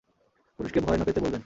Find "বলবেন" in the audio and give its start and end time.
1.19-1.39